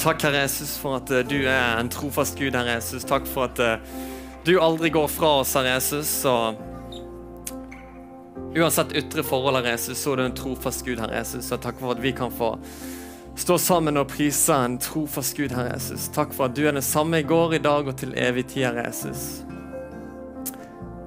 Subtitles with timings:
[0.00, 3.04] Takk, Herre Jesus, for at eh, du er en trofast Gud, Herre Jesus.
[3.04, 3.82] Takk for at eh,
[4.46, 6.08] du aldri går fra oss, Herre Jesus.
[6.24, 6.56] Og
[8.56, 11.50] uansett ytre forhold, Herre Jesus, så er du en trofast Gud, Herre Jesus.
[11.52, 12.54] Og takk for at vi kan få
[13.40, 16.08] stå sammen og prise en trofast Gud, Herre Jesus.
[16.16, 18.70] Takk for at du er den samme i går, i dag og til evig tid,
[18.70, 19.44] Herre Jesus.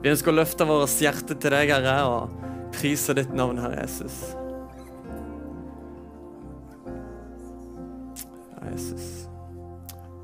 [0.05, 4.42] Vi ønsker å løfte vårt hjerte til deg, Herre, og prise ditt navn, Herre Jesus.
[8.73, 9.09] Jesus.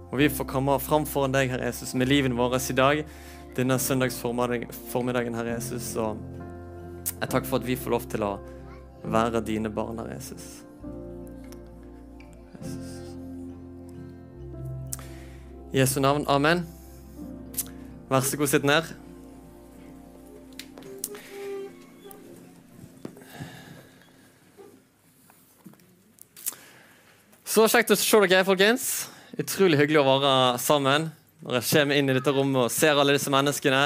[0.09, 3.03] Og vi får komme fram foran deg, Herre Jesus, med livet vårt i dag,
[3.57, 5.91] denne søndagsformiddagen, Herre Jesus.
[6.01, 6.17] Og
[7.19, 8.33] jeg takker for at vi får lov til å
[9.05, 10.47] være dine barn, Herre Jesus.
[12.59, 12.95] Jesus.
[15.73, 16.25] Jesu navn.
[16.27, 16.65] Amen.
[18.09, 18.89] Vær så god, sitt ned.
[27.49, 28.83] Så kjekt å se dere, folkens.
[29.41, 31.07] Utrolig hyggelig å være sammen.
[31.41, 33.79] Når jeg kommer inn i dette rommet og ser alle disse menneskene,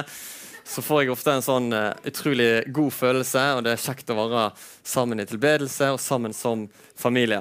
[0.68, 4.18] så får jeg ofte en sånn uh, utrolig god følelse, og det er kjekt å
[4.18, 4.42] være
[4.84, 6.66] sammen i tilbedelse og sammen som
[7.00, 7.38] familie.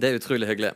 [0.00, 0.70] Det er utrolig hyggelig.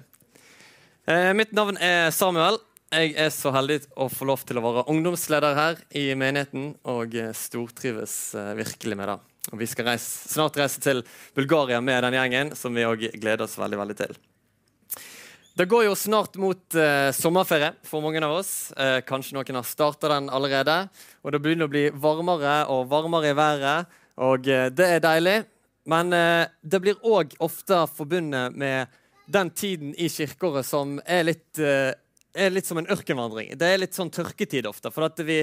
[1.09, 2.61] Uh, mitt navn er Samuel.
[2.93, 7.17] Jeg er så heldig å få lov til å være ungdomsleder her i menigheten, og
[7.41, 9.17] stortrives uh, virkelig med det.
[9.49, 11.01] Og Vi skal reise, snart reise til
[11.33, 14.21] Bulgaria med den gjengen, som vi òg gleder oss veldig, veldig til.
[15.53, 18.71] Det går jo snart mot eh, sommerferie for mange av oss.
[18.73, 20.77] Eh, kanskje noen har starta den allerede.
[21.21, 25.35] Og Det begynner å bli varmere og varmere i været, og eh, det er deilig.
[25.93, 28.97] Men eh, det blir òg ofte forbundet med
[29.29, 31.93] den tiden i kirkeåret som er litt, eh,
[32.33, 33.53] er litt som en ørkenvandring.
[33.61, 34.89] Det er litt sånn tørketid ofte.
[34.89, 35.43] For at vi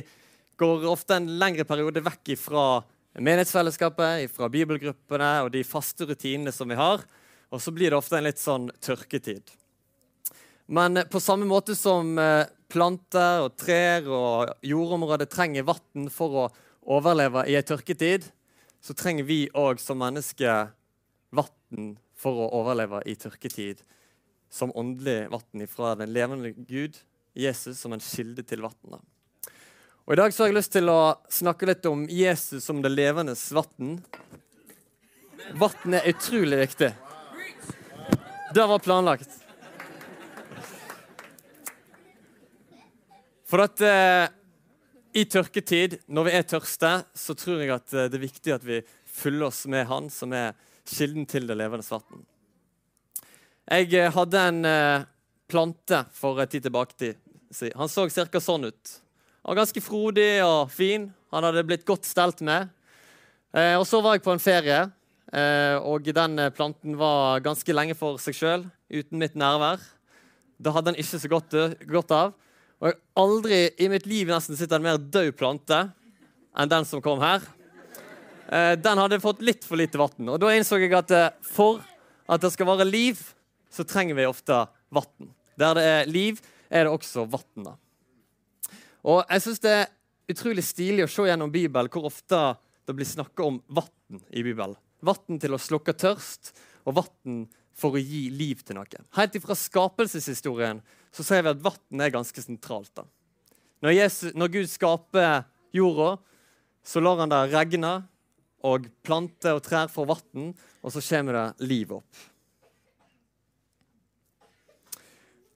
[0.57, 2.65] går ofte en lengre periode vekk fra
[3.13, 7.05] menighetsfellesskapet, fra bibelgruppene og de faste rutinene som vi har.
[7.53, 9.59] Og så blir det ofte en litt sånn tørketid.
[10.71, 16.43] Men på samme måte som eh, planter og trær og jordområder trenger vann for å
[16.93, 18.27] overleve i ei tørketid,
[18.77, 20.69] så trenger vi òg som mennesker
[21.33, 23.81] vann for å overleve i tørketid.
[24.53, 27.01] Som åndelig vann fra den levende Gud,
[27.33, 29.01] Jesus, som en kilde til vannet.
[30.05, 32.93] Og I dag så har jeg lyst til å snakke litt om Jesus som det
[32.93, 33.99] levende vann.
[35.57, 36.93] Vann er utrolig viktig.
[38.53, 39.48] Det var planlagt.
[43.49, 44.29] For at eh,
[45.17, 48.65] i tørketid, når vi er tørste, så tror jeg at eh, det er viktig at
[48.65, 50.53] vi fyller oss med Han som er
[50.89, 52.25] kilden til det levende vann.
[53.69, 55.07] Jeg eh, hadde en eh,
[55.49, 57.15] plante for en tid tilbake.
[57.49, 57.71] Si.
[57.73, 58.41] Han så ca.
[58.41, 58.91] sånn ut.
[59.41, 61.07] Han var ganske frodig og fin.
[61.33, 62.69] Han hadde blitt godt stelt med.
[63.57, 64.83] Eh, og Så var jeg på en ferie,
[65.33, 69.81] eh, og den planten var ganske lenge for seg sjøl, uten mitt nærvær.
[70.61, 71.57] Det hadde han ikke så godt,
[71.89, 72.37] godt av.
[72.79, 75.79] Og jeg har aldri i mitt liv nesten sett en mer død plante
[76.55, 77.43] enn den som kom her.
[78.47, 80.31] Eh, den hadde fått litt for lite vann.
[80.31, 81.83] Og da innså jeg at eh, for
[82.29, 83.19] at det skal være liv,
[83.69, 84.63] så trenger vi ofte
[84.95, 85.33] vann.
[85.59, 86.39] Der det er liv,
[86.71, 87.73] er det også vann.
[89.03, 89.91] Og jeg syns det er
[90.31, 92.39] utrolig stilig å se gjennom Bibelen hvor ofte
[92.87, 94.77] det blir snakka om vann i Bibelen.
[95.03, 96.53] Vann til å slukke tørst,
[96.87, 97.43] og vann
[97.79, 99.03] for å gi liv til noe.
[99.17, 100.81] Helt ifra skapelseshistorien
[101.15, 102.91] så ser vi at vann er ganske sentralt.
[102.95, 103.05] da.
[103.81, 105.45] Når, Jesus, når, Gud skaper
[105.75, 106.17] jorda,
[106.83, 107.93] så lar han det regne,
[108.67, 110.49] og planter og trær får vann,
[110.83, 112.25] og så kommer det liv opp.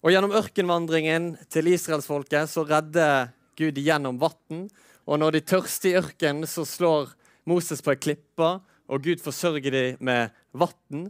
[0.03, 4.65] Og Gjennom ørkenvandringen til israelsfolket så redder Gud igjennom vann.
[5.07, 7.11] Og når de tørster i ørkenen, så slår
[7.47, 8.49] Moses på ei klippe,
[8.91, 11.07] og Gud forsørger dem med vann.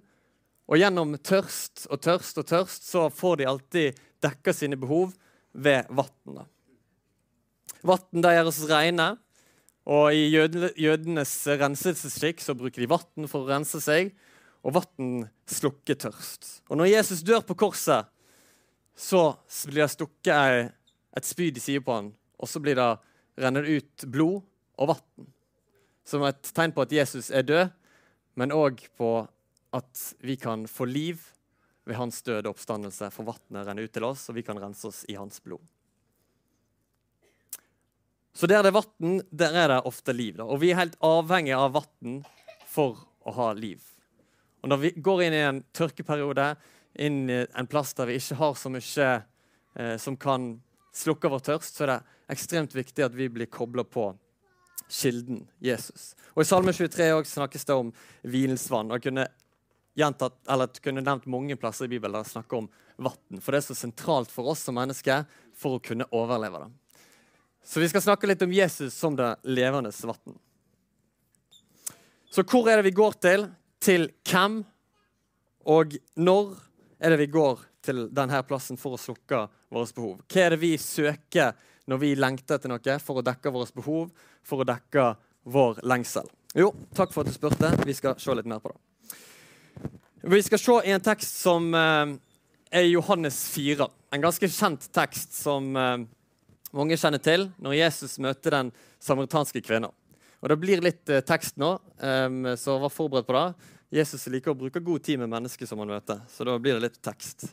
[0.72, 5.12] Og gjennom tørst og tørst og tørst så får de alltid dekka sine behov
[5.52, 6.46] ved vann.
[7.84, 9.10] Vann gjør oss rene,
[9.84, 14.14] og i jødenes renselsesskikk så bruker de vann for å rense seg,
[14.64, 16.64] og vann slukker tørst.
[16.72, 18.08] Og når Jesus dør på korset,
[18.96, 19.34] så
[19.68, 20.72] blir det stukket
[21.14, 22.90] et spyd i sida på han, og så blir det
[23.44, 24.40] renner ut blod
[24.80, 25.28] og vann.
[26.08, 27.76] Som et tegn på at Jesus er død,
[28.40, 29.12] men òg på
[29.74, 31.22] at vi kan få liv
[31.84, 35.04] ved hans døde oppstandelse, for vannet renner ut til oss, og vi kan rense oss
[35.12, 35.64] i hans blod.
[38.34, 40.38] Så der det er vann, der er det ofte liv.
[40.40, 40.48] Da.
[40.48, 42.24] Og vi er helt avhengige av vann
[42.70, 43.84] for å ha liv.
[44.64, 46.54] Og når vi går inn i en tørkeperiode,
[46.98, 50.56] inn i en plass der vi ikke har så mye eh, som kan
[50.94, 52.02] slukke vår tørst, så er det
[52.34, 54.12] ekstremt viktig at vi blir kobla på
[54.90, 56.14] kilden Jesus.
[56.34, 57.92] Og I Salme 23 snakkes det om
[58.26, 58.90] hvilens vann.
[58.90, 59.28] Og jeg kunne
[59.96, 63.42] gjentatt, eller kunne nevnt mange plasser i Bibelen der det snakker om vann.
[63.42, 65.26] For det er så sentralt for oss som mennesker
[65.58, 66.72] for å kunne overleve det.
[67.64, 70.40] Så vi skal snakke litt om Jesus som det levende vann.
[72.34, 73.48] Så hvor er det vi går til?
[73.84, 74.64] Til hvem?
[75.70, 76.56] Og når
[77.00, 80.24] er det vi går til denne plassen for å slukke våre behov?
[80.26, 81.54] Hva er det vi søker
[81.92, 84.10] når vi lengter etter noe for å dekke våre behov,
[84.44, 85.12] for å dekke
[85.54, 86.28] vår lengsel?
[86.58, 87.70] Jo, takk for at du spurte.
[87.86, 88.82] Vi skal se litt mer på det.
[90.26, 92.12] Vi skal se i en tekst som eh,
[92.72, 93.88] er Johannes 4.
[94.16, 96.06] En ganske kjent tekst som eh,
[96.72, 98.70] mange kjenner til når Jesus møter den
[99.04, 99.92] samaritanske kvinnen.
[100.40, 101.74] Og Det blir litt eh, tekst nå,
[102.56, 103.68] så vær forberedt på det.
[104.00, 106.88] Jesus liker å bruke god tid med mennesker som han møter, så da blir det
[106.88, 107.50] litt tekst.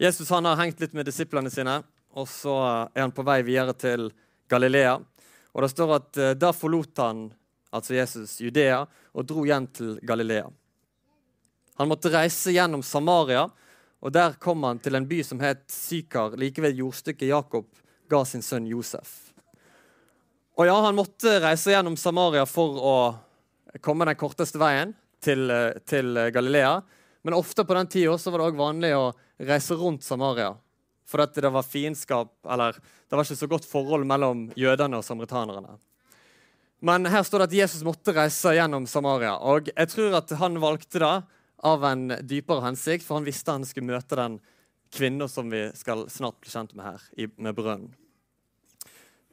[0.00, 1.82] Jesus han har hengt litt med disiplene sine,
[2.16, 4.08] og så er han på vei videre til
[4.48, 4.96] Galilea.
[5.52, 7.28] Og Det står at da forlot han,
[7.76, 8.82] altså Jesus, Judea
[9.12, 10.48] og dro igjen til Galilea.
[11.76, 13.46] Han måtte reise gjennom Samaria,
[14.00, 17.68] og der kom han til en by som het Sykar, like ved jordstykket Jakob
[18.08, 19.32] ga sin sønn Josef.
[20.56, 22.96] Og ja, Han måtte reise gjennom Samaria for å
[23.84, 25.50] komme den korteste veien til,
[25.84, 26.78] til Galilea.
[27.26, 29.10] Men ofte på den tida var det også vanlig å
[29.42, 30.54] reise rundt Samaria.
[31.06, 35.76] For det var fiendskap, eller det var ikke så godt forhold mellom jødene og samaritanerne.
[36.86, 39.34] Men her står det at Jesus måtte reise gjennom Samaria.
[39.42, 41.14] Og jeg tror at han valgte det
[41.66, 44.36] av en dypere hensikt, for han visste han skulle møte den
[44.94, 47.06] kvinna som vi skal snart bli kjent med her,
[47.42, 47.88] med brønnen.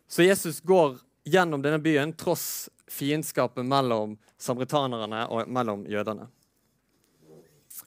[0.10, 0.98] Så Jesus går
[1.30, 6.26] gjennom denne byen tross fiendskapet mellom samaritanerne og mellom jødene.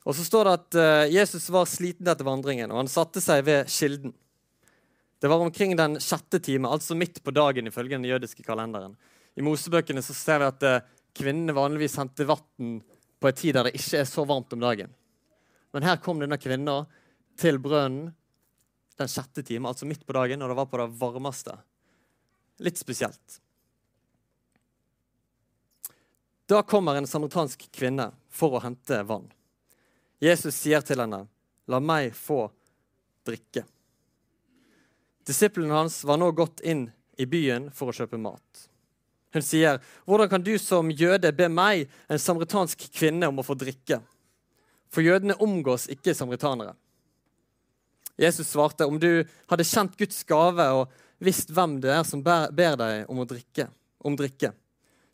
[0.07, 3.43] Og så står det at uh, Jesus var sliten etter vandringen, og han satte seg
[3.47, 4.15] ved kilden.
[5.19, 8.95] Det var omkring den sjette time, altså midt på dagen ifølge den jødiske kalenderen.
[9.37, 10.85] I Mosebøkene så ser vi at uh,
[11.17, 12.79] kvinnene vanligvis henter vann
[13.21, 14.93] på en tid der det ikke er så varmt om dagen.
[15.73, 16.85] Men her kom denne kvinna
[17.37, 18.15] til brønnen
[18.97, 21.53] den sjette time, altså midt på dagen, og det var på det varmeste.
[22.65, 23.41] Litt spesielt.
[26.49, 29.27] Da kommer en samaritansk kvinne for å hente vann.
[30.23, 31.27] Jesus sier til henne,
[31.67, 32.47] 'La meg få
[33.27, 33.67] drikke'.
[35.27, 36.87] Disiplene hans var nå gått inn
[37.19, 38.66] i byen for å kjøpe mat.
[39.37, 43.53] Hun sier, 'Hvordan kan du som jøde be meg, en samaritansk kvinne, om å få
[43.53, 44.01] drikke?'
[44.89, 46.73] For jødene omgås ikke samaritanere.
[48.17, 50.89] Jesus svarte, 'Om du hadde kjent Guds gave og
[51.21, 53.69] visst hvem det er som ber, deg om å drikke,
[54.01, 54.55] om drikke,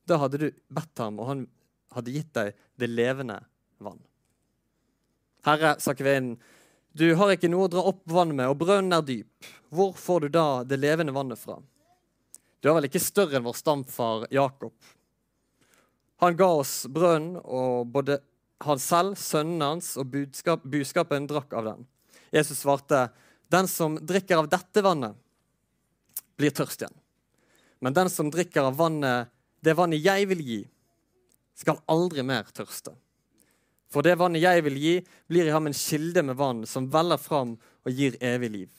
[0.06, 1.48] da hadde du bedt ham, og han
[1.90, 3.42] hadde gitt deg det levende
[3.80, 4.06] vann.'
[5.44, 6.38] Herre, sa kvinnen,
[6.92, 9.44] du har ikke noe å dra opp vann med, og brønnen er dyp.
[9.70, 11.58] Hvor får du da det levende vannet fra?
[12.62, 14.74] Du er vel ikke større enn vår stamfar Jakob.
[16.22, 18.20] Han ga oss brønnen, og både
[18.62, 21.86] han selv, sønnen hans og budskap, budskapen drakk av den.
[22.30, 23.10] Jesus svarte,
[23.50, 25.16] 'Den som drikker av dette vannet,
[26.38, 27.00] blir tørst igjen.'
[27.80, 29.28] 'Men den som drikker av vannet,
[29.60, 30.68] det vannet jeg vil gi,
[31.54, 32.94] skal aldri mer tørste.'
[33.90, 37.18] 'For det vannet jeg vil gi, blir i ham en kilde med vann som veller
[37.18, 38.78] fram og gir evig liv.'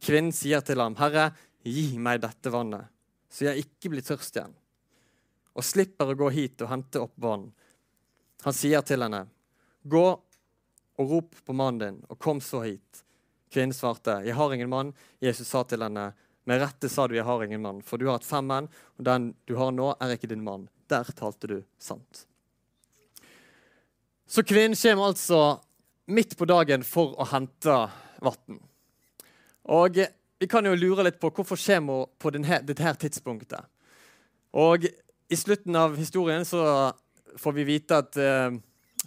[0.00, 2.90] Kvinnen sier til ham, 'Herre, Gi meg dette vannet,
[3.30, 4.54] så jeg ikke blir tørst igjen,
[5.54, 7.50] og slipper å gå hit og hente opp vann.
[8.42, 9.26] Han sier til henne,
[9.82, 10.04] Gå
[11.02, 13.02] og rop på mannen din, og kom så hit.
[13.50, 14.92] Kvinnen svarte, Jeg har ingen mann.
[15.20, 16.12] Jesus sa til henne,
[16.44, 18.66] Med rette sa du, jeg har ingen mann, for du har hatt fem menn,
[18.98, 20.68] og den du har nå, er ikke din mann.
[20.90, 22.26] Der talte du sant.
[24.26, 25.60] Så kvinnen kommer altså
[26.10, 27.76] midt på dagen for å hente
[28.18, 28.58] vann.
[29.70, 30.02] Og
[30.42, 33.62] vi kan jo lure litt på hvorfor skjer det på denne, dette tidspunktet.
[34.58, 34.88] Og
[35.30, 36.90] I slutten av historien så
[37.38, 38.50] får vi vite at uh,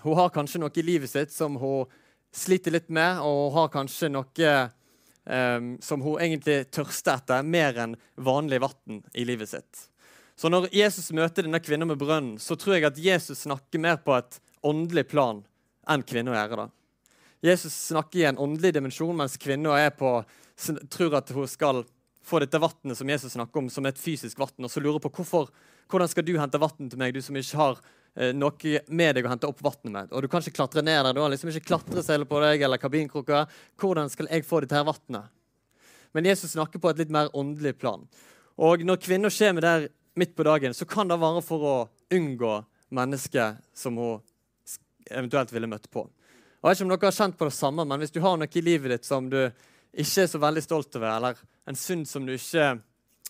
[0.05, 1.91] hun har kanskje noe i livet sitt som hun
[2.35, 4.53] sliter litt med, og hun har kanskje noe
[5.27, 9.85] um, som hun egentlig tørster etter, mer enn vanlig vann i livet sitt.
[10.39, 13.99] Så når Jesus møter denne kvinnen med brønnen, så tror jeg at Jesus snakker mer
[13.99, 15.43] på et åndelig plan
[15.91, 16.71] enn kvinne å gjøre da.
[17.45, 19.77] Jesus snakker i en åndelig dimensjon, mens kvinna
[20.89, 21.83] tror at hun skal
[22.25, 25.11] få dette vannet som Jesus snakker om, som et fysisk vann, og så lurer på
[25.19, 25.51] hvorfor,
[25.91, 27.81] hvordan skal du hente vann til meg, du som ikke har
[28.15, 30.13] eh, noe med deg å hente opp vannet med.
[30.13, 31.13] Og du kan ikke klatre ned der.
[31.13, 33.51] Du har liksom ikke klatresele på deg eller kabinkrukker.
[33.81, 35.29] Hvordan skal jeg få dette her vannet?
[36.15, 38.07] Men Jesus snakker på et litt mer åndelig plan.
[38.55, 41.77] Og når kvinner kommer der midt på dagen, så kan det være for å
[42.15, 42.57] unngå
[42.95, 44.23] mennesket som hun
[45.11, 46.07] eventuelt ville møtt på.
[46.65, 48.49] Jeg vet ikke om dere har kjent på det samme, men Hvis du har noe
[48.49, 51.37] i livet ditt som du ikke er så veldig stolt over, eller
[51.69, 52.81] en synd som du, ikke,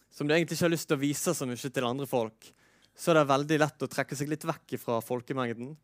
[0.08, 2.48] som du egentlig ikke har lyst til å vise så mye til andre folk,
[2.96, 5.76] så er det veldig lett å trekke seg litt vekk fra folkemengden.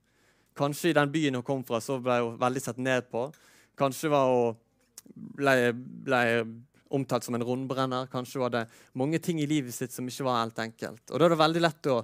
[0.55, 3.27] Kanskje i den byen hun kom fra, så ble hun veldig sett ned på.
[3.75, 4.55] Kanskje var hun
[5.35, 5.59] ble,
[6.07, 6.25] ble
[6.87, 8.07] omtalt som en rundbrenner.
[8.15, 11.03] Kanskje var det mange ting i livet sitt som ikke var helt enkelt.
[11.11, 12.03] Og Da er det veldig lett å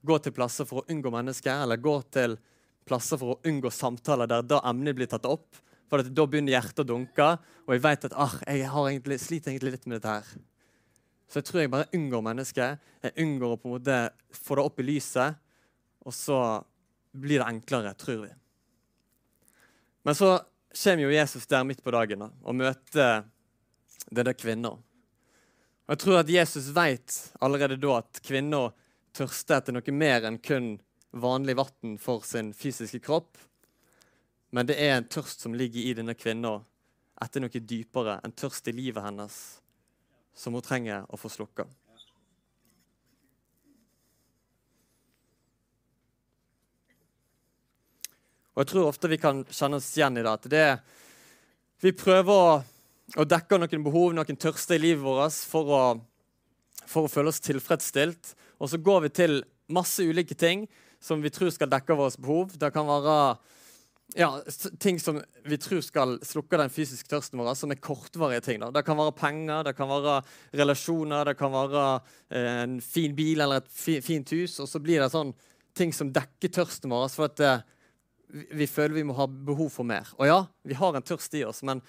[0.00, 2.40] gå til plasser for å unngå mennesker, eller gå til
[2.88, 5.60] plasser for å unngå samtaler der da emnet blir tatt opp.
[5.88, 7.26] For da begynner hjertet å dunke,
[7.64, 10.32] og jeg vet at ah, jeg egentlig, sliter egentlig litt med dette her.
[11.28, 12.90] Så jeg tror jeg bare unngår mennesket.
[13.04, 13.96] Jeg unngår å på en måte
[14.36, 15.40] få det opp i lyset.
[16.08, 16.38] Og så
[17.12, 18.30] blir det enklere, tror vi.
[20.08, 20.38] Men så
[20.72, 23.26] kommer jo Jesus der midt på dagen og møter
[24.08, 24.72] denne kvinna.
[25.88, 28.68] Og jeg tror at Jesus vet allerede da at kvinna
[29.16, 30.76] tørster etter noe mer enn kun
[31.10, 33.38] vanlig vann for sin fysiske kropp.
[34.50, 36.58] Men det er en tørst som ligger i denne kvinna
[37.20, 39.36] etter noe dypere, en tørst i livet hennes
[40.38, 41.66] som hun trenger å få slukka.
[48.54, 50.30] Og Jeg tror ofte vi kan kjenne oss igjen i det.
[50.30, 50.78] at det,
[51.80, 52.62] Vi prøver å,
[53.14, 55.82] å dekke noen behov, noen tørste i livet vårt for å,
[56.86, 58.34] for å føle oss tilfredsstilt.
[58.58, 60.66] Og så går vi til masse ulike ting
[61.00, 62.56] som vi tror skal dekke våre behov.
[62.58, 63.16] Det kan være
[64.16, 64.40] ja,
[64.80, 68.62] ting som vi tror skal slukke den fysiske tørsten vår, som er kortvarige ting.
[68.62, 68.70] Da.
[68.72, 70.20] Det kan være penger, det kan være
[70.56, 71.84] relasjoner, det kan være
[72.30, 74.58] eh, en fin bil eller et fi, fint hus.
[74.64, 75.34] Og så blir det sånn
[75.76, 77.64] ting som dekker tørsten vår, for at eh,
[78.56, 80.08] vi, føler vi må ha behov for mer.
[80.16, 81.84] Og ja, vi har en tørst i oss, men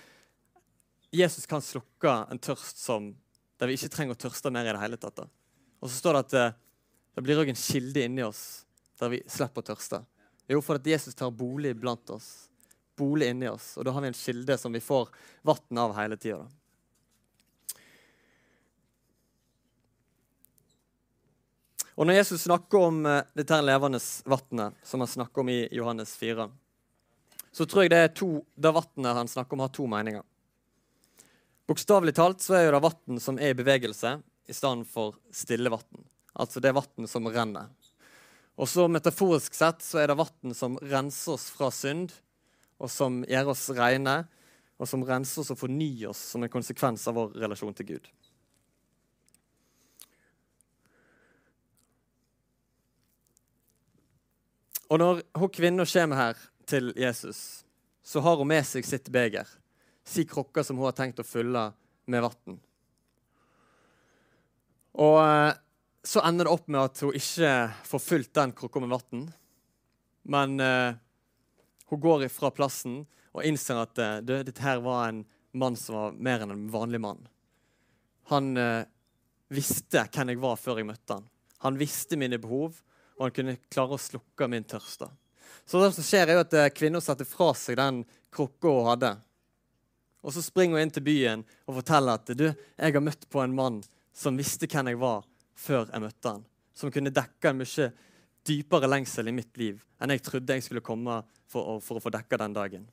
[1.15, 3.13] Jesus kan slukke en tørst som,
[3.59, 5.23] der vi ikke trenger å tørste mer i det hele tatt.
[5.23, 5.31] Da.
[5.79, 6.57] Og så står det at eh,
[7.15, 8.65] det blir òg en kilde inni oss
[8.99, 10.03] der vi slipper å tørste.
[10.49, 12.49] Jo, for at Jesus tar bolig blant oss.
[12.97, 13.75] Bolig inni oss.
[13.77, 15.11] Og da har vi en kilde som vi får
[15.45, 16.47] vann av hele tida.
[21.99, 25.61] Og når Jesus snakker om uh, dette her levende vannet, som han snakker om i
[25.75, 26.45] Johannes 4,
[27.51, 30.23] så tror jeg det er to, det vannet han snakker om, har to meninger.
[31.67, 34.13] Bokstavelig talt så er det vann som er i bevegelse,
[34.47, 36.07] i stedet for stille vann.
[36.39, 37.67] Altså det vann som renner.
[38.59, 42.11] Og så Metaforisk sett så er det vann som renser oss fra synd,
[42.79, 44.15] og som gjør oss rene,
[44.79, 48.09] og som renser oss og fornyer oss som en konsekvens av vår relasjon til Gud.
[54.89, 57.63] Og når hun kvinna kommer her til Jesus,
[58.03, 59.47] så har hun med seg sitt beger,
[60.03, 61.69] si krukke som hun har tenkt å fylle
[62.09, 62.59] med vann.
[64.99, 65.53] Og eh,
[66.03, 67.53] så ender det opp med at hun ikke
[67.85, 69.25] får fylt den krukka med vann.
[70.29, 70.93] Men uh,
[71.91, 73.01] hun går ifra plassen
[73.33, 75.19] og innser at eh, dette her var en
[75.53, 77.19] mann som var mer enn en vanlig mann.
[78.31, 78.85] Han uh,
[79.53, 81.27] visste hvem jeg var før jeg møtte han.
[81.65, 82.79] Han visste mine behov,
[83.17, 85.05] og han kunne klare å slukke min tørst.
[85.65, 88.01] Så det som skjer, er jo at kvinna setter fra seg den
[88.33, 89.13] krukka hun hadde.
[90.25, 93.43] Og så springer hun inn til byen og forteller at du, jeg har møtt på
[93.43, 93.81] en mann
[94.15, 95.21] som visste hvem jeg var,
[95.59, 96.45] før jeg møtte han.
[96.75, 97.89] Som kunne dekke en mye
[98.47, 101.19] dypere lengsel i mitt liv enn jeg trodde jeg skulle komme
[101.51, 102.87] for å, for å få dekka den dagen.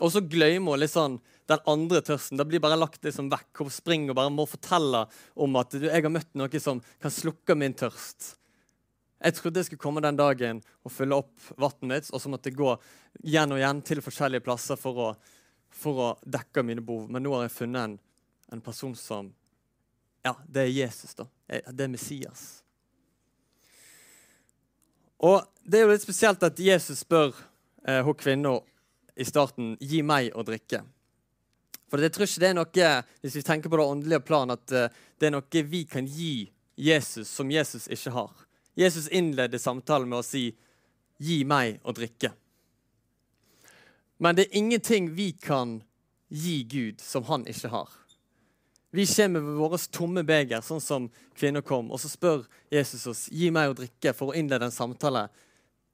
[0.00, 1.16] Og så glemmer hun sånn,
[1.50, 2.38] den andre tørsten.
[2.40, 3.50] Det blir bare lagt liksom vekk.
[3.60, 5.04] Hun springer og bare må fortelle
[5.36, 8.34] om at du, jeg har møtt noe som kan slukke min tørst.
[9.20, 12.48] Jeg trodde jeg skulle komme den dagen og fylle opp vannet mitt, og så måtte
[12.48, 12.70] jeg gå
[13.20, 15.08] igjen og igjen til forskjellige plasser for å,
[15.68, 17.10] for å dekke mine behov.
[17.12, 17.98] Men nå har jeg funnet en,
[18.56, 19.28] en person som
[20.22, 21.26] ja, det er Jesus, da.
[21.46, 22.62] Det er Messias.
[25.20, 27.34] Og Det er jo litt spesielt at Jesus spør
[27.86, 28.56] eh, hun kvinna
[29.14, 30.80] i starten gi meg å drikke.
[31.90, 32.88] For jeg tror ikke det er noe
[33.20, 34.88] hvis vi tenker på det åndelige plan, at eh,
[35.20, 36.48] det er noe vi kan gi
[36.80, 38.32] Jesus som Jesus ikke har.
[38.74, 40.56] Jesus innleder samtalen med å si
[41.20, 42.32] 'gi meg å drikke'.
[44.18, 45.82] Men det er ingenting vi kan
[46.28, 47.88] gi Gud som han ikke har.
[48.90, 51.06] Vi kommer med våre tomme beger, sånn som
[51.38, 52.42] kvinner kom, og så spør
[52.74, 55.28] Jesus oss gi meg å drikke for å innlede en samtale,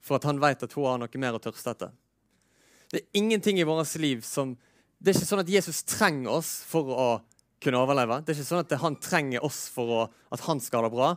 [0.01, 1.93] for at han vet at hun har noe mer å tørste etter.
[2.89, 4.57] Det er ingenting i vårt liv som
[4.97, 7.09] Det er ikke sånn at Jesus trenger oss for å
[7.61, 8.23] kunne overleve.
[8.25, 9.99] Det er ikke sånn at han trenger oss for å,
[10.33, 11.11] at han skal ha det bra.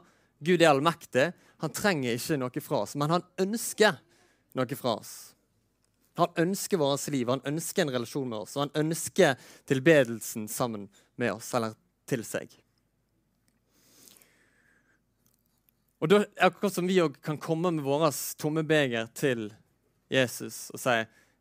[0.44, 1.30] Gud er allmektig.
[1.64, 3.96] Han trenger ikke noe fra oss, men han ønsker
[4.60, 5.14] noe fra oss.
[6.20, 9.40] Han ønsker vårt liv, han ønsker en relasjon med oss, og han ønsker
[9.72, 11.76] tilbedelsen sammen med oss, eller
[12.10, 12.52] til seg.
[16.00, 19.50] Og da, Akkurat som vi kan komme med våre tomme beger til
[20.10, 20.96] Jesus og si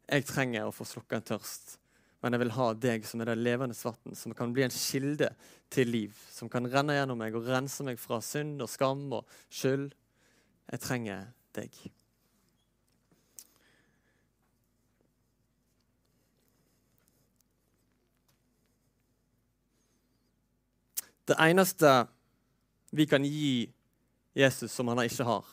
[0.08, 1.76] jeg trenger å få slukka en tørst.
[2.22, 5.28] men jeg vil ha deg som er det levende vann, som kan bli en kilde
[5.70, 6.16] til liv.
[6.32, 9.92] Som kan renne gjennom meg og rense meg fra synd og skam og skyld.
[10.72, 11.70] Jeg trenger deg.
[21.28, 22.06] Det eneste
[22.90, 23.68] vi kan gi
[24.38, 25.44] Jesus som han ikke har,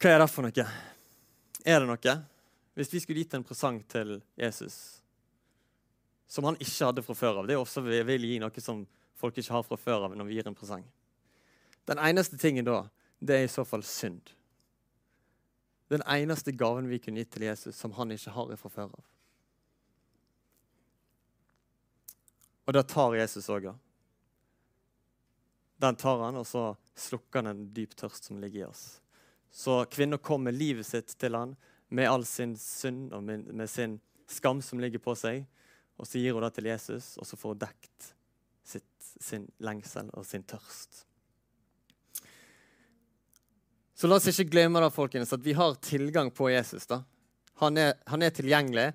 [0.00, 0.66] hva er det for noe?
[1.66, 2.14] Er det noe?
[2.78, 4.78] Hvis vi skulle gitt en presang til Jesus
[6.30, 8.84] som han ikke hadde fra før av Det er også vi vil gi noe som
[9.18, 10.86] folk ikke har fra før av når vi gir en presang.
[11.90, 12.84] Den eneste tingen da,
[13.18, 14.30] det er i så fall synd.
[15.90, 19.04] Den eneste gaven vi kunne gitt til Jesus som han ikke har fra før av.
[22.70, 23.64] Og det tar Jesus òg.
[25.82, 29.00] Den tar han, og så slukker han en dyp tørst som ligger i oss.
[29.50, 31.56] Så kvinner kom med livet sitt til han,
[31.90, 33.96] med all sin synd og med sin
[34.30, 35.48] skam som ligger på seg.
[35.98, 38.06] Og så gir hun det til Jesus, og så får hun dekt
[38.62, 41.00] sitt, sin lengsel og sin tørst.
[43.98, 46.86] Så la oss ikke glemme da, folkens, at vi har tilgang på Jesus.
[46.86, 47.00] da.
[47.64, 48.86] Han er, han er tilgjengelig,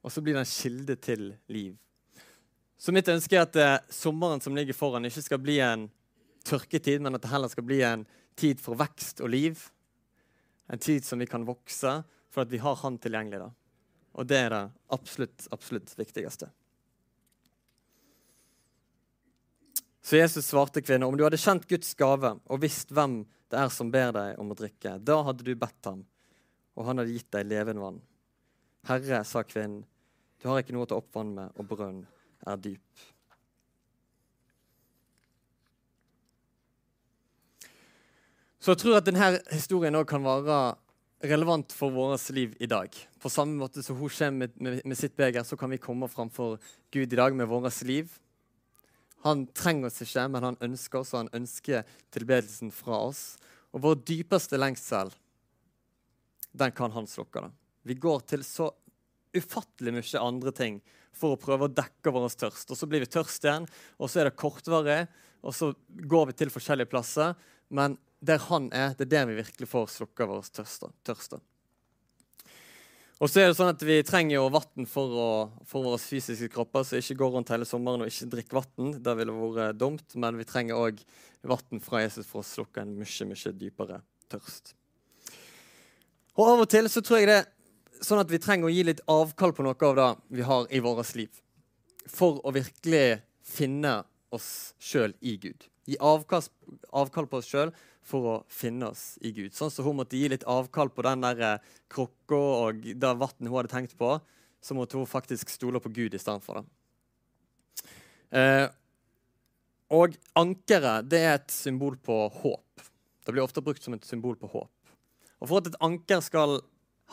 [0.00, 1.76] og så blir han kilde til liv.
[2.78, 5.88] Så mitt ønske er at eh, sommeren som ligger foran, ikke skal bli en
[6.46, 8.04] tørketid, men at det heller skal bli en
[8.38, 9.64] tid for vekst og liv.
[10.70, 11.96] En tid som vi kan vokse,
[12.30, 13.40] for at vi har Han tilgjengelig.
[13.40, 13.50] da.
[14.14, 14.62] Og det er det
[14.94, 16.50] absolutt, absolutt viktigste.
[20.02, 23.72] Så Jesus svarte kvinnen, om du hadde kjent Guds gave og visst hvem det er
[23.72, 26.04] som ber deg om å drikke, da hadde du bedt ham,
[26.76, 27.98] og han hadde gitt deg levende vann.
[28.88, 29.82] Herre, sa kvinnen,
[30.38, 32.06] du har ikke noe å ta opp vann med, og brønnen
[32.48, 33.06] er dyp.
[38.58, 40.58] Så jeg tror at denne historien òg kan være
[41.24, 42.94] relevant for vårt liv i dag.
[43.22, 46.08] På samme måte som hun kommer med, med, med, sitt beger, så kan vi komme
[46.08, 46.58] framfor
[46.90, 48.10] Gud i dag med vårt liv.
[49.24, 53.22] Han trenger oss ikke, men han ønsker oss, og han ønsker tilbedelsen fra oss.
[53.74, 55.10] Og vår dypeste lengsel,
[56.52, 57.40] den kan han slukke.
[57.40, 57.50] da.
[57.82, 58.70] Vi går til så
[59.34, 60.78] ufattelig mye andre ting
[61.18, 62.70] for å prøve å dekke vår tørst.
[62.70, 65.02] Og så blir vi tørst igjen, og så er det kortvarig,
[65.42, 67.36] og så går vi til forskjellige plasser.
[67.74, 71.38] Men der han er, det er der vi virkelig får slukka vår tørst.
[73.18, 75.14] Og så er det sånn at Vi trenger jo vann for,
[75.66, 78.92] for våre fysiske kropper, så ikke gå rundt hele sommeren og ikke drikke vann.
[79.02, 81.02] Det ville vært dumt, men vi trenger òg
[81.46, 84.74] vann fra Jesus for å slukke en mye, mye dypere tørst.
[86.38, 87.40] Og Av og til så tror jeg det
[88.04, 90.08] sånn at vi trenger å gi litt avkall på noe av det
[90.38, 91.30] vi har i vårt liv.
[92.08, 94.02] For å virkelig finne
[94.34, 95.66] oss sjøl i Gud.
[95.88, 96.44] Gi avkall,
[97.28, 97.72] på oss sjøl
[98.08, 99.54] for å finne oss i Gud.
[99.56, 103.46] Sånn som hun måtte gi litt avkall på den der eh, krukka og det vannet
[103.46, 104.16] hun hadde tenkt på,
[104.60, 106.66] så måtte hun faktisk stole på Gud i stedet for det.
[108.38, 108.66] Eh,
[109.96, 112.88] og ankeret det er et symbol på håp.
[113.24, 114.92] Det blir ofte brukt som et symbol på håp.
[115.38, 116.58] Og For at et anker skal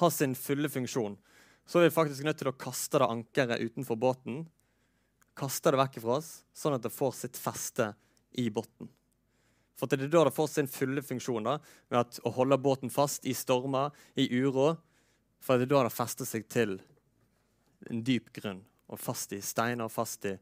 [0.01, 1.17] ha sin fulle funksjon,
[1.65, 4.43] så er vi faktisk nødt til å kaste det ankeret utenfor båten.
[5.35, 7.93] Kaste det vekk fra oss, sånn at det får sitt feste
[8.37, 8.89] i båten.
[9.75, 11.57] For det er da det får sin fulle funksjon, da,
[11.91, 14.75] med at å holde båten fast i stormer, i uro.
[15.43, 16.77] For det er da det fester seg til
[17.91, 20.37] en dyp grunn, og fast i steiner, fast i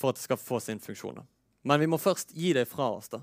[0.00, 1.18] For at det skal få sin funksjon.
[1.20, 1.26] Da.
[1.68, 3.10] Men vi må først gi det fra oss.
[3.12, 3.20] da.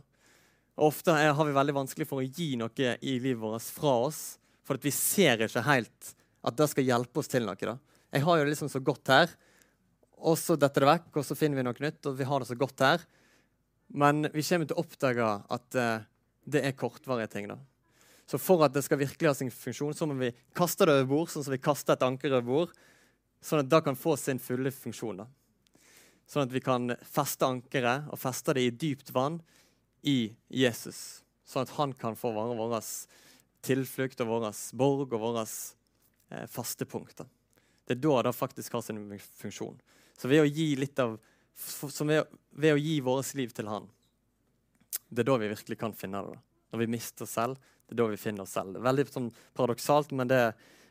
[0.78, 4.38] Ofte er, har vi veldig vanskelig for å gi noe i livet vårt fra oss
[4.68, 6.14] for vi ser ikke helt
[6.48, 7.56] at det skal hjelpe oss til noe.
[7.56, 7.78] da.
[8.14, 9.32] Jeg har jo det liksom så godt her,
[10.18, 12.50] og så detter det vekk, og så finner vi noe nytt, og vi har det
[12.50, 13.08] så godt her.
[13.88, 16.06] Men vi kommer til å oppdage at uh,
[16.48, 17.48] det er kortvarige ting.
[17.52, 17.58] da.
[18.28, 21.10] Så for at det skal virkelig ha sin funksjon, så må vi kaste det over
[21.12, 22.74] bord, sånn som vi kaster et anker over bord,
[23.44, 25.24] sånn at det kan få sin fulle funksjon.
[25.24, 25.28] da.
[26.28, 29.40] Sånn at vi kan feste ankeret og feste det i dypt vann
[30.04, 31.22] i Jesus.
[31.48, 32.82] Sånn at han kan få varene vår
[33.66, 37.28] tilflukt og vår borg og våre eh, faste punkter.
[37.88, 39.00] Det er da det faktisk har sin
[39.40, 39.78] funksjon.
[40.18, 43.88] Så ved å gi litt av ved, ved, å gi vårt liv til Han,
[45.10, 46.40] det er da vi virkelig kan finne det.
[46.72, 48.76] Når vi mister oss selv, det er da vi finner oss selv.
[48.76, 50.42] Det er veldig sånn, paradoksalt, men det,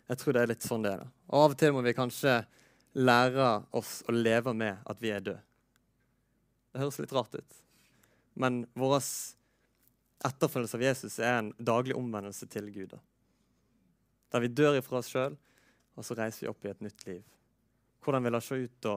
[0.09, 1.05] jeg tror det er litt sånn det er.
[1.05, 1.11] Da.
[1.29, 2.39] Og Av og til må vi kanskje
[2.97, 5.43] lære oss å leve med at vi er døde.
[6.73, 7.59] Det høres litt rart ut,
[8.41, 9.05] men vårt
[10.25, 12.97] etterfølgelse av Jesus er en daglig omvendelse til Gud.
[14.33, 15.37] Der vi dør ifra oss sjøl,
[15.97, 17.23] og så reiser vi opp i et nytt liv.
[18.05, 18.97] Hvordan vil det se ut å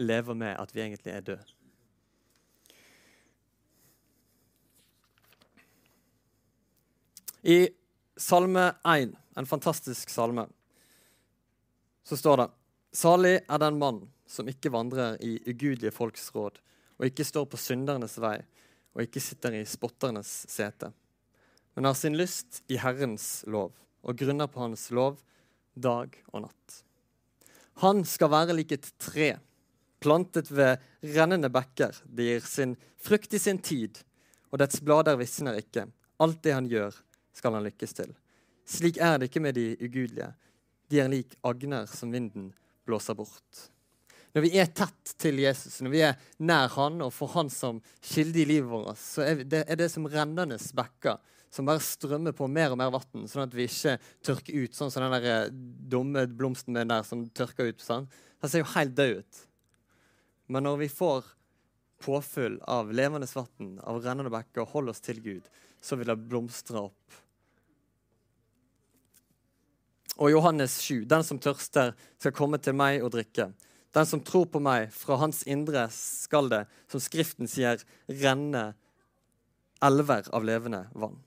[0.00, 1.56] leve med at vi egentlig er døde?
[7.42, 7.70] I
[8.20, 10.44] Salme 1, en fantastisk salme,
[12.04, 12.48] så står det
[12.92, 16.58] Salig er den mann som ikke vandrer i ugudelige folks råd,
[16.98, 18.40] og ikke står på syndernes vei,
[18.94, 20.90] og ikke sitter i spotternes sete,
[21.74, 23.72] men har sin lyst i Herrens lov,
[24.02, 25.20] og grunner på Hans lov
[25.74, 26.80] dag og natt.
[27.84, 29.32] Han skal være lik et tre,
[30.00, 30.80] plantet ved
[31.14, 32.02] rennende bekker.
[32.04, 34.02] Det gir sin frukt i sin tid,
[34.50, 35.86] og dets blader visner ikke.
[36.20, 36.92] Alt det han gjør,
[37.32, 38.12] skal han lykkes til.
[38.68, 40.32] Slik er det ikke med de ugudelige.
[40.90, 42.50] De er lik agner som vinden
[42.86, 43.70] blåser bort.
[44.34, 47.80] Når vi er tett til Jesus, når vi er nær han og får han som
[48.12, 51.18] kilde i livet vårt, så er det, er det som rennende bekker
[51.50, 54.92] som bare strømmer på mer og mer vann, sånn at vi ikke tørker ut, sånn
[54.94, 55.48] som den der eh,
[55.90, 57.82] dumme blomsten min der som tørker ut.
[57.82, 58.06] Sånn.
[58.38, 59.40] Den ser jo helt død ut.
[60.46, 61.26] Men når vi får
[62.06, 65.50] påfyll av levende vann, av rennende bekker, og holder oss til Gud,
[65.82, 67.18] så vil det blomstre opp
[70.20, 73.48] og Johannes 7.: Den som tørster, skal komme til meg og drikke.
[73.94, 77.82] Den som tror på meg, fra hans indre skal det, som Skriften sier,
[78.22, 78.70] renne
[79.82, 81.18] elver av levende vann.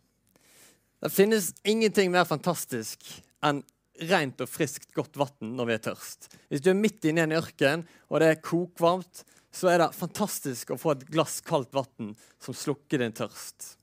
[1.04, 3.04] Det finnes ingenting mer fantastisk
[3.44, 3.60] enn
[4.08, 6.30] rent og friskt, godt vann når vi er tørst.
[6.50, 9.92] Hvis du er midt inne i en ørken og det er kokvarmt, så er det
[9.98, 13.76] fantastisk å få et glass kaldt vann som slukker din tørst.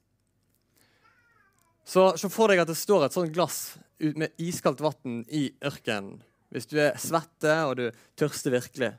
[1.87, 6.21] Så se for deg at det står et sånt glass med iskaldt vann i ørkenen.
[6.51, 7.87] Hvis du er svette og du
[8.19, 8.93] tørster virkelig,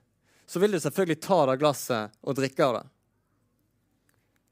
[0.48, 2.86] så vil du selvfølgelig ta det glasset og drikke av det.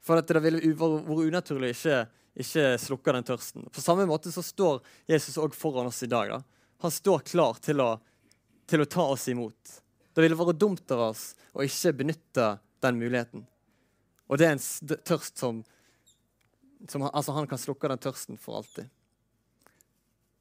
[0.04, 1.98] For det ville vært unaturlig ikke,
[2.40, 3.66] ikke slukke den tørsten.
[3.72, 6.32] På samme måte så står Jesus òg foran oss i dag.
[6.32, 6.40] Da.
[6.84, 7.90] Han står klar til å,
[8.68, 9.76] til å ta oss imot.
[10.12, 13.44] Det ville vært dumt av oss å ikke benytte den muligheten.
[14.30, 15.60] Og det er en tørst som
[16.88, 18.88] som, altså han kan slukke den tørsten for alltid.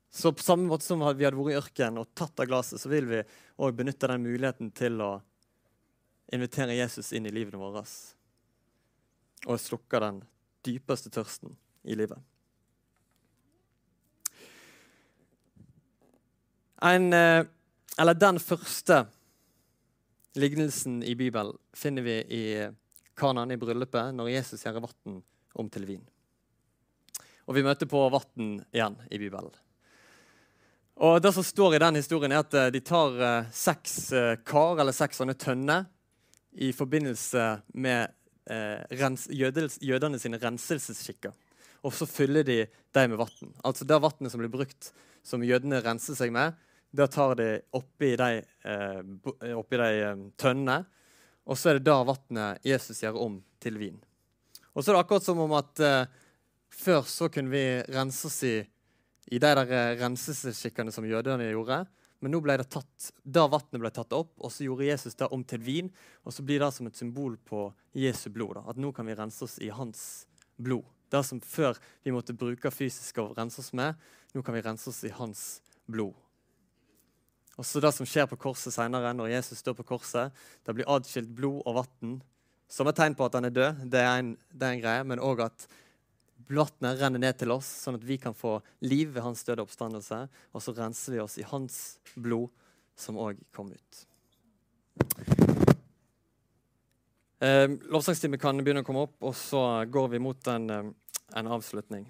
[0.10, 2.90] Så på samme måte som vi hadde vært i ørkenen og tatt av glasset, så
[2.90, 3.22] vil vi
[3.62, 5.12] òg benytte den muligheten til å
[6.34, 7.84] invitere Jesus inn i livene våre
[9.48, 10.20] og slukke den
[10.66, 11.54] dypeste tørsten
[11.88, 12.20] i livet.
[16.82, 17.46] En, eh,
[17.98, 19.06] eller den første
[20.40, 22.44] lignelsen i Bibelen finner vi i
[23.20, 25.22] Kanan i bryllupet, når Jesus gjør vann
[25.60, 26.06] om til vin.
[27.48, 29.52] Og vi møter på vann igjen i Bibelen.
[31.00, 34.36] Og Det som står i den historien, er at eh, de tar uh, seks uh,
[34.44, 35.86] kar, eller seks sånne tønner,
[36.60, 37.44] i forbindelse
[37.78, 38.10] med
[38.50, 41.32] eh, rens, jødels, jødene sine renselsesskikker.
[41.86, 42.56] Og så fyller de
[42.98, 43.54] dem med vann.
[43.64, 44.90] Altså det vannet som blir brukt
[45.24, 46.58] som jødene renser seg med,
[46.92, 48.42] det tar de oppi de,
[49.56, 50.10] oppi de
[50.42, 50.80] tønnene.
[51.46, 54.02] Og så er det da vannet Jesus gjør om til vin.
[54.74, 55.86] Og så er det akkurat som om at
[56.82, 58.58] før så kunne vi rense oss i,
[59.30, 61.84] i de der renseskikkene som jødene gjorde.
[62.20, 65.30] Men nå ble det tatt, da vannet ble tatt opp, og så gjorde Jesus det
[65.32, 65.92] om til vin.
[66.28, 68.58] Og så blir det som et symbol på Jesu blod.
[68.58, 68.66] Da.
[68.74, 70.26] At nå kan vi rense oss i hans
[70.60, 70.88] blod.
[71.10, 73.96] Det som før vi måtte bruke fysisk å rense oss med,
[74.36, 75.46] nå kan vi rense oss i hans
[75.90, 76.18] blod.
[77.60, 80.32] Og så Det som skjer på korset senere, når Jesus står på korset,
[80.64, 82.20] det blir adskilt blod og vann.
[82.70, 85.04] Som et tegn på at han er død, det er en, det er en greie,
[85.04, 85.66] men òg at
[86.50, 90.24] Vannet renner ned til oss, sånn at vi kan få liv ved hans døde oppstandelse.
[90.58, 92.50] Og så renser vi oss i hans blod,
[92.98, 94.06] som òg kom ut.
[97.40, 100.90] Eh, Lovsangstimen kan begynne å komme opp, og så går vi mot en, eh,
[101.38, 102.10] en avslutning.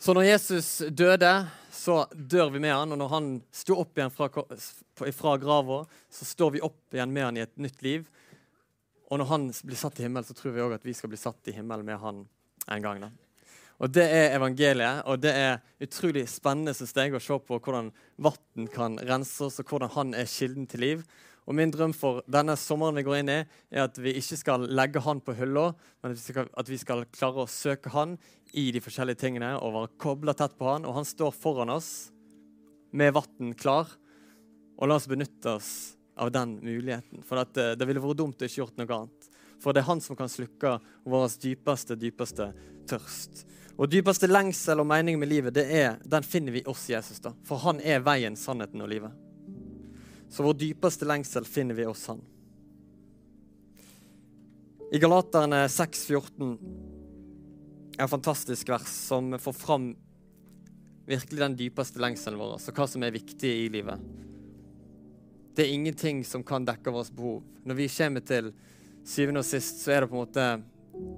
[0.00, 4.12] Så når Jesus døde så dør vi med han, og når han sto opp igjen
[4.14, 4.28] fra,
[5.14, 8.08] fra grava, så står vi opp igjen med han i et nytt liv.
[9.10, 11.18] Og når han blir satt i himmelen, så tror vi òg at vi skal bli
[11.18, 12.22] satt i himmelen med han
[12.70, 13.00] en gang.
[13.02, 13.10] da.
[13.80, 18.68] Og Det er evangeliet, og det er utrolig spennende jeg, å se på hvordan vann
[18.74, 21.04] kan renses, og hvordan han er kilden til liv.
[21.48, 23.38] Og Min drøm for denne sommeren vi går inn i,
[23.72, 25.70] er at vi ikke skal legge han på hylla,
[26.02, 28.16] men at vi, skal, at vi skal klare å søke han
[28.52, 30.86] i de forskjellige tingene og være kobla tett på han.
[30.86, 32.10] Og han står foran oss
[32.92, 33.90] med vann klar.
[34.80, 35.72] Og la oss benytte oss
[36.20, 37.24] av den muligheten.
[37.26, 39.30] For det, eh, det ville vært dumt å ikke gjort noe annet.
[39.60, 42.52] For det er han som kan slukke vår dypeste, dypeste
[42.88, 43.44] tørst.
[43.80, 47.20] Og dypeste lengsel og mening med livet, det er, den finner vi oss Jesus.
[47.20, 47.32] da.
[47.44, 49.29] For han er veien, sannheten og livet.
[50.30, 52.22] Så vår dypeste lengsel finner vi hos Han.
[54.92, 56.54] I Galaterne 6,14
[57.98, 59.92] er et fantastisk vers som får fram
[61.10, 64.02] virkelig den dypeste lengselen vår, altså hva som er viktig i livet.
[65.54, 67.42] Det er ingenting som kan dekke vårt behov.
[67.66, 68.52] Når vi kommer til
[69.06, 70.50] syvende og sist, så er det på en måte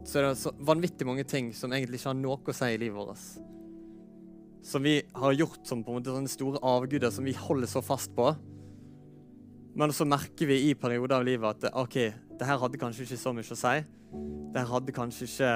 [0.06, 2.80] så er det så vanvittig mange ting som egentlig ikke har noe å si i
[2.80, 3.26] livet vårt.
[4.62, 7.82] Som vi har gjort som på en måte sånne store avguder som vi holder så
[7.84, 8.28] fast på.
[9.74, 11.96] Men så merker vi i perioder av livet at OK,
[12.38, 13.76] det her hadde kanskje ikke så mye å si.
[14.52, 15.52] Det her hadde kanskje ikke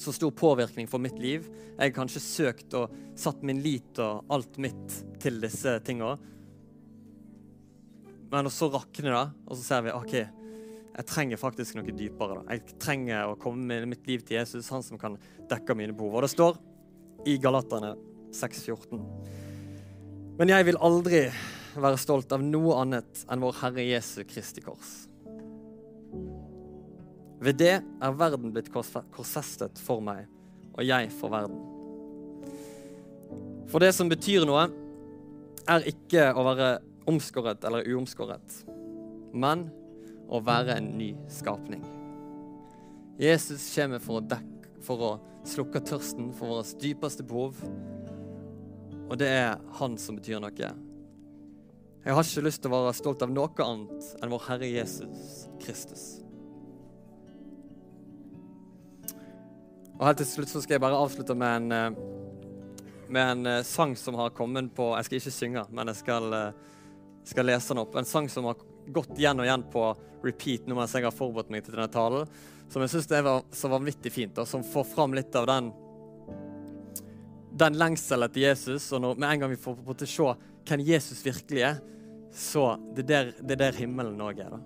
[0.00, 1.48] så stor påvirkning for mitt liv.
[1.74, 6.14] Jeg har kanskje søkt og satt min lit og alt mitt til disse tinga.
[8.30, 10.14] Men så rakner det, og så ser vi OK,
[10.90, 12.38] jeg trenger faktisk noe dypere.
[12.38, 12.54] da.
[12.54, 15.18] Jeg trenger å komme med mitt liv til Jesus, han som kan
[15.50, 16.18] dekke mine behov.
[16.18, 16.58] Og det står
[17.26, 17.94] i Galaterne
[18.36, 19.00] 6,14.
[20.38, 21.24] Men jeg vil aldri
[21.76, 25.04] være stolt av noe annet enn vår Herre Jesu Kristi kors.
[27.40, 30.26] Ved det er verden blitt korsfestet for meg,
[30.74, 31.60] og jeg for verden.
[33.70, 34.66] For det som betyr noe,
[35.70, 36.70] er ikke å være
[37.08, 38.58] omskåret eller uomskåret,
[39.32, 39.68] men
[40.30, 41.84] å være en ny skapning.
[43.20, 45.10] Jesus kommer for å, dekke, for å
[45.48, 47.60] slukke tørsten for vårt dypeste behov,
[49.10, 50.70] og det er han som betyr noe.
[52.00, 55.24] Jeg har ikke lyst til å være stolt av noe annet enn vår Herre Jesus
[55.60, 56.04] Kristus.
[59.98, 63.62] Og helt til slutt så skal jeg bare avslutte med en, eh, med en eh,
[63.68, 66.52] sang som har kommet på Jeg skal ikke synge, men jeg skal, eh,
[67.24, 67.94] skal lese den opp.
[67.94, 68.56] En sang som har
[68.90, 69.84] gått igjen og igjen på
[70.24, 72.26] repeat nå mens jeg har forberedt meg til denne talen.
[72.70, 75.70] Som jeg syns er så vanvittig fint, og som får fram litt av den
[77.60, 78.92] den lengselen etter Jesus.
[78.92, 80.28] Og når, med en gang vi får på en se
[80.68, 81.80] hvem Jesus virkelig er,
[82.34, 84.52] så det er der, det er der himmelen òg er.
[84.54, 84.60] da.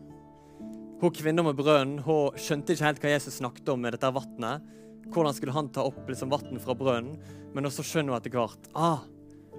[1.00, 4.70] Hun kvinna med brønnen hun skjønte ikke helt hva Jesus snakket om med dette vannet.
[5.12, 7.18] Hvordan skulle han ta opp liksom, vann fra brønnen?
[7.54, 9.02] Men så skjønner hun etter hvert ah,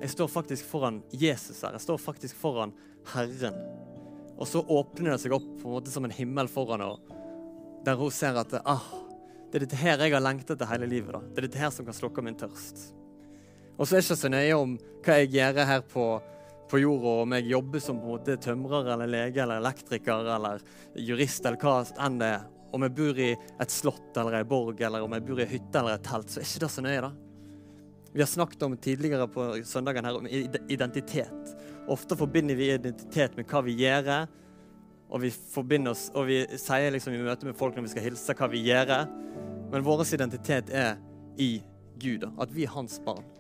[0.02, 1.76] jeg står faktisk foran Jesus her.
[1.78, 2.74] Jeg står faktisk foran
[3.14, 3.56] Herren.
[4.36, 7.22] Og så åpner det seg opp på en måte som en himmel foran henne,
[7.86, 8.84] der hun ser at ah,
[9.52, 11.14] det er dette her jeg har lengtet etter hele livet.
[11.16, 11.22] da.
[11.22, 12.90] Det er dette her som kan slukke min tørst.
[13.76, 16.06] Og så er det ikke så nøye om hva jeg gjør her på,
[16.72, 20.64] på jorda, om jeg jobber som på en måte tømrer eller lege eller elektriker eller
[20.96, 22.48] jurist eller hva enn det er.
[22.76, 25.52] Om jeg bor i et slott eller ei borg eller om jeg bor i ei
[25.54, 27.04] hytte eller et telt, så er ikke det så nøye.
[27.06, 27.12] da.
[28.16, 30.28] Vi har snakket om tidligere på søndagen her om
[30.72, 31.56] identitet.
[31.92, 34.12] Ofte forbinder vi identitet med hva vi gjør,
[35.12, 35.32] og vi,
[35.92, 38.64] oss, og vi sier liksom i møte med folk når vi skal hilse, hva vi
[38.66, 38.94] gjør.
[39.72, 40.96] Men vår identitet er
[41.36, 41.58] i
[42.00, 43.35] Gud, at vi er hans barn.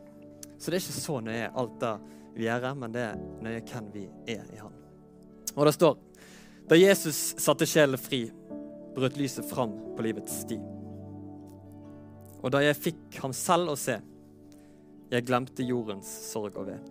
[0.58, 1.94] Så det er ikke så nøye alt det
[2.36, 4.74] vi gjør, men det er nøye hvem vi er i Han.
[5.56, 5.98] Og det står
[6.66, 8.24] da Jesus satte sjelen fri,
[8.96, 10.58] brøt lyset fram på livets sti.
[12.42, 14.00] Og da jeg fikk ham selv å se,
[15.12, 16.90] jeg glemte jordens sorg og ved.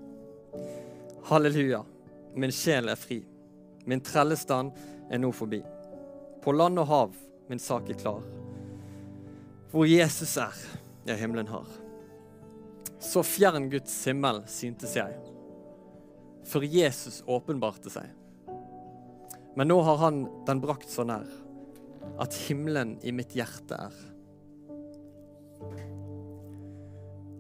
[1.27, 1.83] Halleluja,
[2.39, 3.21] min sjel er fri.
[3.91, 4.73] Min trellestand
[5.11, 5.61] er nå forbi.
[6.45, 7.17] På land og hav,
[7.51, 8.23] min sak er klar.
[9.73, 10.55] Hvor Jesus er,
[11.09, 11.67] jeg himmelen har.
[13.05, 15.13] Så fjern Guds himmel syntes jeg,
[16.49, 18.09] for Jesus åpenbarte seg.
[19.55, 21.29] Men nå har han den brakt så nær
[22.21, 24.01] at himmelen i mitt hjerte er.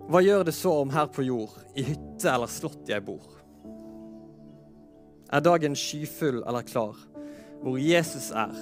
[0.04, 3.24] Hva gjør det så om her på jord, i hytte eller slott jeg bor?
[5.32, 6.98] Er dagen skyfull eller klar,
[7.64, 8.52] hvor Jesus er,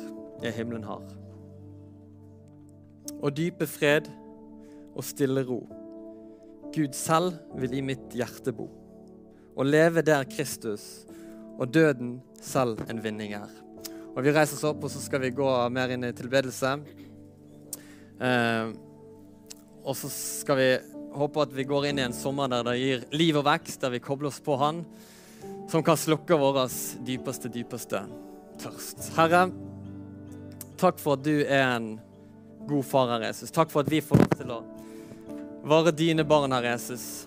[0.44, 1.02] jeg himmelen har.
[3.18, 4.06] Og dype fred
[4.94, 5.64] og stille ro.
[6.74, 8.68] Gud selv vil i mitt hjerte bo.
[9.52, 11.04] Og leve der Kristus
[11.58, 13.50] og døden selv en vinning er.
[14.12, 16.72] Og Vi reiser oss opp, og så skal vi gå mer inn i tilbedelse.
[18.20, 18.72] Eh,
[19.82, 20.68] og så skal vi
[21.12, 23.92] håpe at vi går inn i en sommer der det gir liv og vekst, der
[23.94, 24.84] vi kobler oss på Han,
[25.68, 26.64] som kan slukke vår
[27.06, 28.04] dypeste, dypeste
[28.62, 29.10] tørst.
[29.16, 29.46] Herre,
[30.80, 31.94] takk for at du er en
[32.68, 33.52] god far, Herre Jesus.
[33.54, 34.60] Takk for at vi får lov til å
[35.64, 37.26] være dine barn, Herre Jesus.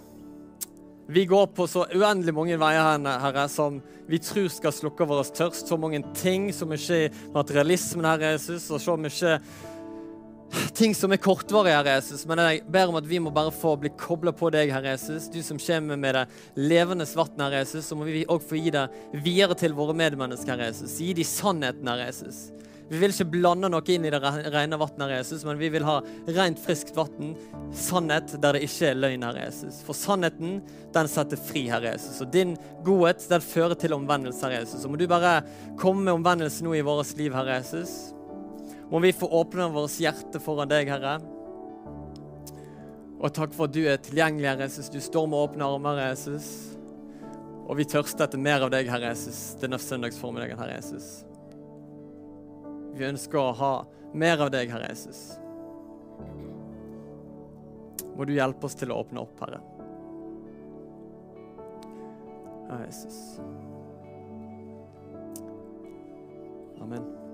[1.08, 3.78] Vi går på så uendelig mange veier, Herre, som
[4.10, 5.70] vi tror skal slukke vår tørst.
[5.70, 9.38] Så mange ting, som ikke er materialismen, Herre Jesus, og så mye
[10.76, 12.26] ting som er kortvarige, Herre Jesus.
[12.26, 15.30] Men jeg ber om at vi må bare få bli kobla på deg, Herre Jesus.
[15.30, 16.26] Du som kommer med det
[16.58, 18.88] levende vann, Herre Jesus, så må vi òg få gi det
[19.26, 20.98] videre til våre medmennesker, Herre Jesus.
[21.00, 22.48] Gi de sannheten, Herre Jesus.
[22.86, 25.96] Vi vil ikke blande noe inn i det rene vannet, Jesus, men vi vil ha
[26.38, 27.34] rent, friskt vann.
[27.74, 29.80] Sannhet der det ikke er løgn, Herre Jesus.
[29.88, 30.60] For sannheten,
[30.94, 32.22] den setter fri, Herre Jesus.
[32.22, 32.54] Og din
[32.86, 34.86] godhet, den fører til omvendelse, Herre Jesus.
[34.86, 35.40] Og må du bare
[35.82, 37.96] komme med omvendelse nå i vårt liv, Herre Jesus.
[38.92, 41.18] Må vi få åpne vårt hjerte foran deg, Herre.
[43.18, 44.94] Og takk for at du er tilgjengelig, Herre Jesus.
[44.94, 46.52] Du står med åpne armer, Herre Jesus.
[47.66, 51.16] Og vi tørster etter mer av deg, Herre Jesus, denne søndagsformiddagen, Herre Jesus.
[52.96, 53.74] Vi ønsker å ha
[54.16, 55.36] mer av deg, Herre Jesus.
[58.16, 59.60] Må du hjelpe oss til å åpne opp, Herre.
[62.70, 63.20] Ja, Jesus.
[66.82, 67.25] Amen.